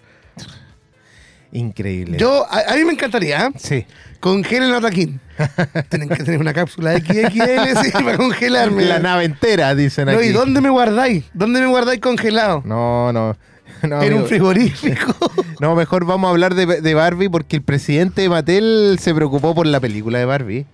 [1.51, 2.17] Increíble.
[2.17, 3.51] Yo, a, a mí me encantaría, ¿eh?
[3.57, 3.85] Sí.
[4.19, 5.19] Congelen a Taquín.
[5.89, 8.85] Tienen que tener una cápsula XXL sí, para congelarme.
[8.85, 10.27] La nave entera, dicen No, aquí.
[10.27, 11.25] ¿Y dónde me guardáis?
[11.33, 12.61] ¿Dónde me guardáis congelado?
[12.65, 13.35] No, no.
[13.87, 15.15] no, en un frigorífico.
[15.59, 19.55] No, mejor vamos a hablar de, de Barbie porque el presidente de Mattel se preocupó
[19.55, 20.65] por la película de Barbie.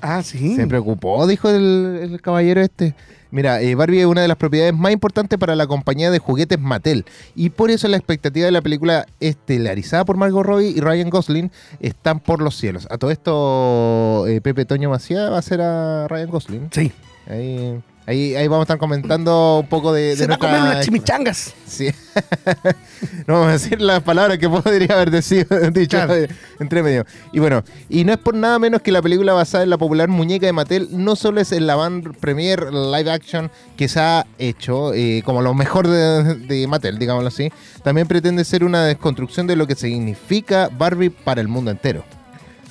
[0.00, 0.56] Ah, sí.
[0.56, 2.94] Se preocupó, dijo el, el caballero este.
[3.30, 6.58] Mira, eh, Barbie es una de las propiedades más importantes para la compañía de juguetes
[6.58, 7.04] Mattel.
[7.36, 11.50] Y por eso la expectativa de la película estelarizada por Margot Robbie y Ryan Gosling
[11.80, 12.88] están por los cielos.
[12.90, 16.68] A todo esto, eh, Pepe Toño Macía va a ser a Ryan Gosling.
[16.72, 16.92] Sí.
[17.28, 17.80] Ahí,
[18.10, 20.84] ahí, ahí vamos a estar comentando un poco de, de Se va a comer unas
[20.84, 21.54] chimichangas.
[21.66, 21.90] Sí.
[23.26, 26.14] no vamos a decir las palabras que podría haber decido- dicho Claro.
[26.58, 27.06] entre medio.
[27.32, 30.08] Y bueno, y no es por nada menos que la película basada en la popular
[30.08, 34.92] muñeca de Mattel no solo es el avant premier live action que se ha hecho
[34.94, 37.50] eh, como lo mejor de, de Mattel, digámoslo así,
[37.82, 42.04] también pretende ser una desconstrucción de lo que significa Barbie para el mundo entero.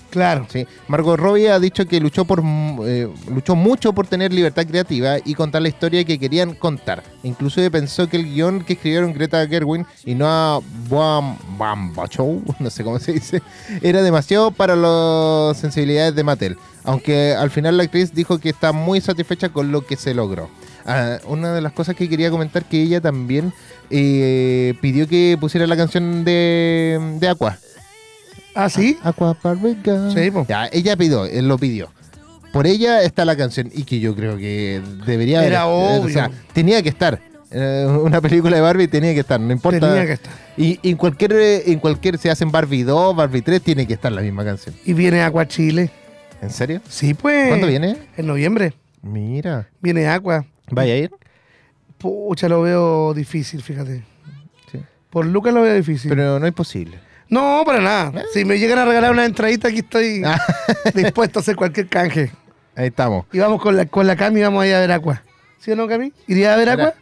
[0.10, 0.48] Claro.
[0.50, 0.65] Sí.
[0.88, 5.17] Margot Robbie ha dicho que luchó por mm, eh, luchó mucho por tener libertad creativa
[5.24, 7.04] y contar la historia que querían contar.
[7.24, 13.00] Inclusive pensó que el guion que escribieron Greta Gerwin y Noah Baumbachou, no sé cómo
[13.00, 13.41] se dice,
[13.82, 16.58] era demasiado para las sensibilidades de Mattel.
[16.84, 20.50] Aunque al final la actriz dijo que está muy satisfecha con lo que se logró.
[20.86, 23.54] Ah, una de las cosas que quería comentar que ella también
[23.89, 27.60] eh, pidió que pusiera la canción de, de Aqua.
[28.55, 28.97] Ah, sí.
[29.03, 29.38] Aqua.
[30.13, 30.45] Sí, po.
[30.47, 31.91] Ya, ella pidió, él lo pidió.
[32.51, 36.01] Por ella está la canción y que yo creo que debería Era haber- obvio.
[36.05, 37.21] O sea, tenía que estar.
[37.51, 39.79] Eh, una película de Barbie tenía que estar, no importa.
[39.79, 40.33] Tenía que estar.
[40.57, 43.93] Y y en cualquier, eh, en cualquier, se hacen Barbie 2, Barbie 3, tiene que
[43.93, 44.75] estar la misma canción.
[44.85, 45.91] Y viene Aqua Chile.
[46.41, 46.81] ¿En serio?
[46.88, 47.49] Sí, pues.
[47.49, 47.97] ¿Cuándo viene?
[48.17, 48.73] En noviembre.
[49.01, 49.67] Mira.
[49.81, 50.45] Viene Aqua.
[50.71, 51.12] ¿Vaya a ir?
[51.97, 54.03] Pucha, lo veo difícil, fíjate.
[54.71, 54.79] Sí.
[55.09, 56.09] Por Lucas lo veo difícil.
[56.09, 56.99] Pero no es posible.
[57.29, 58.23] No, para nada.
[58.33, 60.39] Si me llegan a regalar una entradita, aquí estoy Ah.
[60.95, 62.31] dispuesto a hacer cualquier canje.
[62.75, 63.25] Ahí estamos.
[63.31, 65.21] Y vamos con la, con la Cami y vamos a ir a ver Aqua.
[65.59, 66.11] ¿Sí o no, Cami?
[66.27, 66.69] ¿Iría a ver.
[66.69, 66.93] Aqua?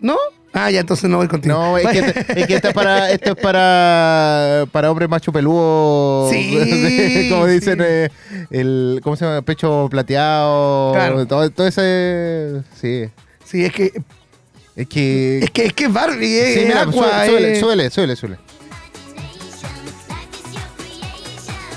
[0.00, 0.16] ¿No?
[0.52, 1.54] Ah, ya, entonces no voy contigo.
[1.54, 1.98] No, es que,
[2.40, 6.30] es que esto es para, esto es para, para hombres macho peludo.
[6.30, 7.52] Sí, como sí.
[7.52, 8.08] dicen, eh,
[8.50, 9.42] el, ¿cómo se llama?
[9.42, 10.92] Pecho plateado.
[10.94, 11.26] Claro.
[11.26, 12.62] Todo, todo ese.
[12.80, 13.10] Sí.
[13.44, 13.92] Sí, es que
[14.76, 15.38] Es que.
[15.40, 17.26] es que es que Barbie, eh, sí, mira, Aqua.
[17.26, 17.60] suele, eh.
[17.60, 18.38] suele, suele, suele.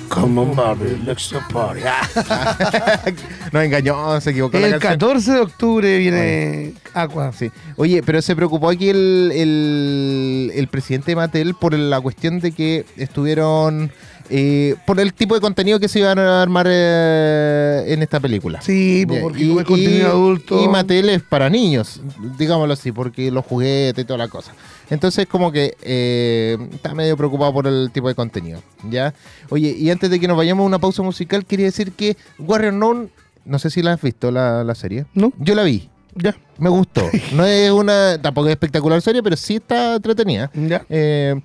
[0.10, 1.82] Come on, Barbie, let's go party.
[3.54, 4.94] Nos engañó, se equivocó la El canción.
[4.94, 7.32] 14 de octubre viene Aqua.
[7.32, 7.52] Sí.
[7.78, 12.52] Oye, pero se preocupó aquí el, el, el presidente de Mattel por la cuestión de
[12.52, 13.92] que estuvieron.
[14.30, 18.62] Eh, por el tipo de contenido que se iban a armar eh, en esta película.
[18.62, 20.64] Sí, pues, porque es contenido adulto.
[20.64, 22.02] Y Mattel es para niños,
[22.38, 24.54] digámoslo así, porque los juguetes y toda la cosa.
[24.90, 28.62] Entonces, como que eh, está medio preocupado por el tipo de contenido.
[28.90, 29.14] ¿ya?
[29.50, 32.74] Oye, y antes de que nos vayamos a una pausa musical, quería decir que Warrior
[32.74, 33.10] Known,
[33.46, 35.06] no sé si la has visto la, la serie.
[35.14, 35.32] ¿No?
[35.40, 35.90] Yo la vi.
[36.16, 37.08] Ya, Me gustó.
[37.34, 40.52] No es una, tampoco es espectacular serie, pero sí está entretenida.
[40.54, 40.84] ya.
[40.90, 41.36] Eh,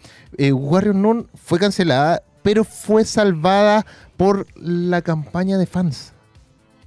[0.53, 3.87] Warrior Nun fue cancelada, pero fue salvada
[4.19, 6.13] por la campaña de fans.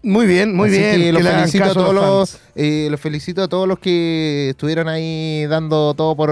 [0.04, 1.02] Muy bien, muy Así bien.
[1.02, 4.88] que los hagan felicito, a todos los eh, los felicito a todos los que estuvieron
[4.88, 6.30] ahí dando todo por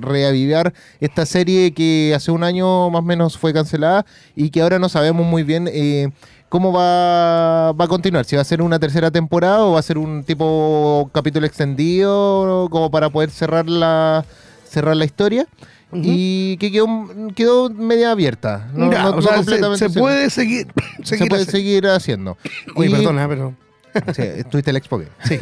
[0.00, 4.06] reavivar esta serie que hace un año más o menos fue cancelada
[4.36, 6.10] y que ahora no sabemos muy bien eh,
[6.48, 8.24] cómo va, va a continuar.
[8.24, 12.68] Si va a ser una tercera temporada o va a ser un tipo capítulo extendido
[12.70, 14.24] como para poder cerrar la,
[14.64, 15.46] cerrar la historia.
[15.92, 16.86] Y que quedó,
[17.34, 18.68] quedó media abierta.
[18.74, 20.00] No, Ya, no- o no sea, se, completamente se cerrada.
[20.00, 20.66] puede seguir.
[21.02, 22.36] Se puede seguir haciendo.
[22.74, 23.54] Oye, Y- perdona, pero.
[24.14, 25.10] Sí, estuviste el Expo Game.
[25.24, 25.38] Sí.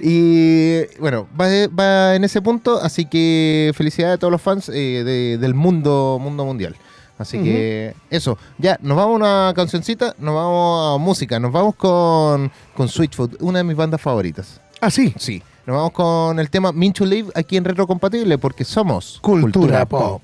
[0.00, 5.02] Y bueno, va, va en ese punto, así que felicidades a todos los fans eh,
[5.04, 6.76] de- del mundo, mundo mundial.
[7.16, 9.16] Así que eso, ya, nos vamos a
[9.48, 14.00] una cancioncita, nos vamos a música, nos vamos con, con Switchfoot, una de mis bandas
[14.00, 14.60] favoritas.
[14.80, 15.12] Ah, sí.
[15.18, 19.84] Sí, nos vamos con el tema Mean to Live aquí en Retrocompatible porque somos Cultura
[19.84, 20.22] pop.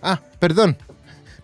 [0.00, 0.76] Ah, perdón.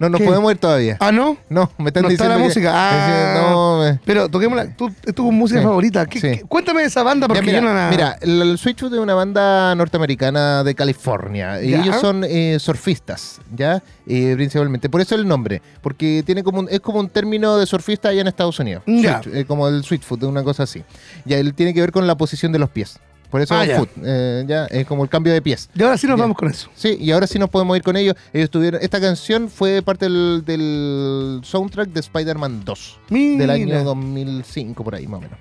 [0.05, 0.27] No nos ¿Qué?
[0.27, 0.97] podemos ir todavía.
[1.01, 1.37] Ah, ¿no?
[1.49, 2.71] No, me están no está diciendo la que- música.
[2.75, 4.69] Ah, No, me- Pero toquemos la.
[4.77, 5.67] Tú, es tu música Sí.
[5.67, 6.07] favorita.
[6.07, 6.29] ¿Qué- Sí.
[6.39, 7.89] qué- cuéntame de esa banda Ya, porque mira, yo no la.
[7.91, 11.63] mira, el, Switchfoot es una banda norteamericana de California.
[11.63, 11.83] Y Ya.
[11.83, 13.83] ellos son eh, surfistas, ¿ya?
[14.07, 14.89] Eh, principalmente.
[14.89, 15.63] Por eso el nombre.
[15.81, 18.83] Porque tiene como un- es como un término de surfista allá en Estados Unidos.
[18.87, 19.23] Ya.
[19.23, 20.83] Switch, eh, como el Switchfoot, una cosa así.
[21.25, 22.99] Ya, él tiene que ver con la posición de los pies.
[23.31, 23.79] Por eso Ah, el ya.
[23.79, 25.69] foot, eh, ya, es como el cambio de pies.
[25.75, 26.23] Y ahora sí nos Ya.
[26.23, 26.69] vamos con eso.
[26.75, 28.15] Sí, y ahora sí nos podemos ir con ellos.
[28.33, 33.55] Ellos tuvieron, esta canción fue parte del, del soundtrack de Spider-Man 2 del Mira.
[33.55, 35.39] año 2005, por ahí más o menos.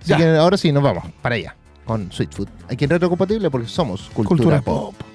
[0.00, 0.16] Así Ya.
[0.16, 2.48] que ahora sí, nos vamos para allá con Sweet Food.
[2.68, 4.94] Aquí en Retrocompatible porque somos cultura, Cultura pop.
[4.96, 5.06] pop.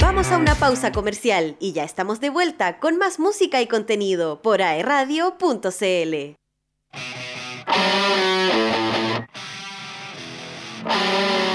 [0.00, 4.42] Vamos a una pausa comercial y ya estamos de vuelta con más música y contenido
[4.42, 6.34] por aeradio.cl.
[10.84, 11.51] Oh.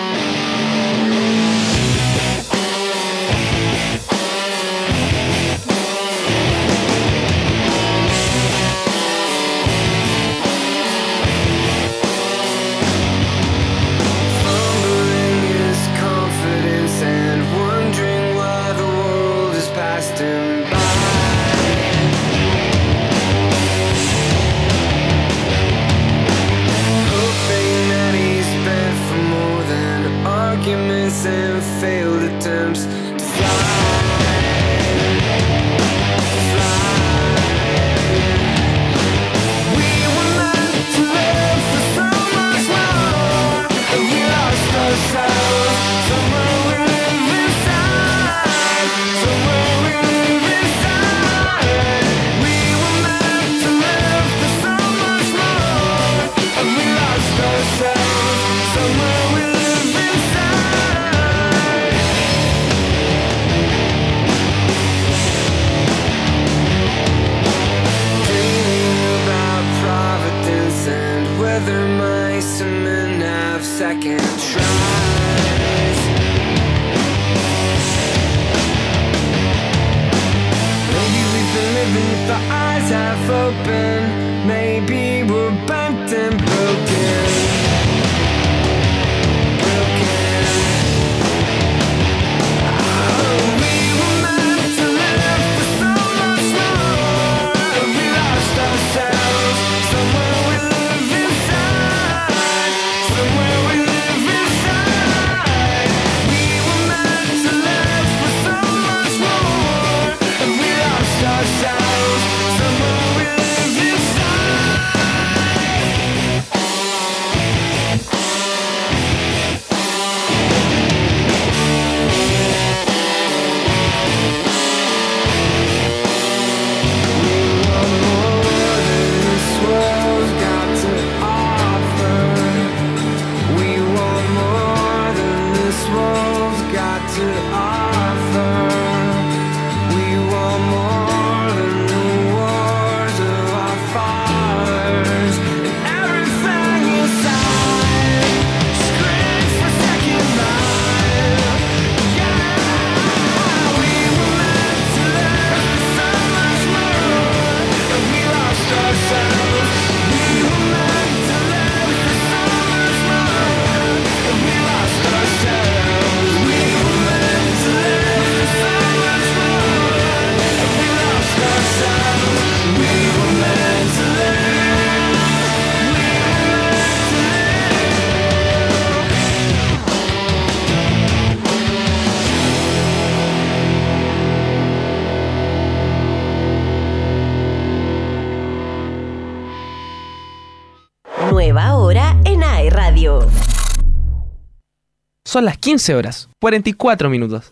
[195.28, 197.52] Son las 15 horas, 44 minutos.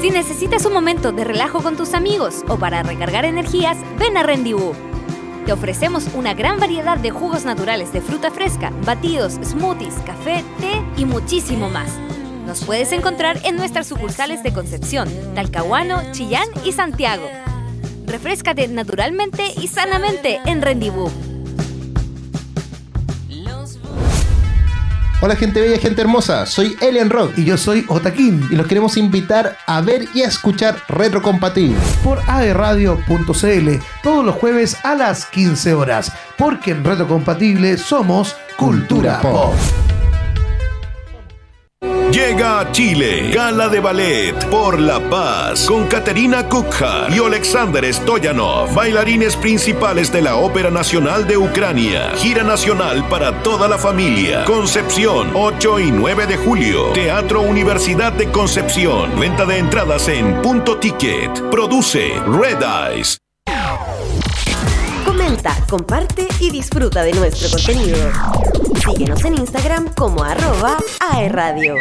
[0.00, 4.22] Si necesitas un momento de relajo con tus amigos o para recargar energías, ven a
[4.22, 4.76] Rendezvous.
[5.44, 10.80] Te ofrecemos una gran variedad de jugos naturales de fruta fresca, batidos, smoothies, café, té
[10.96, 11.98] y muchísimo más.
[12.46, 17.28] Nos puedes encontrar en nuestras sucursales de Concepción, Talcahuano, Chillán y Santiago.
[18.06, 21.10] Refrescate naturalmente y sanamente en Rendezvous.
[25.20, 28.96] Hola gente bella, gente hermosa, soy Elian Rock Y yo soy Otaquín y los queremos
[28.96, 31.76] invitar a ver y a escuchar Retrocompatible.
[32.04, 33.68] por aerradio.cl
[34.04, 36.12] todos los jueves a las 15 horas.
[36.36, 39.54] Porque en Reto Compatible somos Cultura Cultura Pop.
[42.12, 48.72] Llega a Chile, Gala de Ballet por la Paz, con Katerina Kukhar y Alexander Stoyanov,
[48.74, 52.12] bailarines principales de la Ópera Nacional de Ucrania.
[52.16, 54.44] Gira nacional para toda la familia.
[54.46, 56.92] Concepción, 8 y 9 de julio.
[56.94, 59.20] Teatro Universidad de Concepción.
[59.20, 61.50] Venta de entradas en Punto Ticket.
[61.50, 63.18] Produce Red Eyes.
[65.04, 67.98] Comenta, comparte y disfruta de nuestro contenido.
[68.82, 70.78] Síguenos en Instagram como arroba
[71.12, 71.74] aerradio.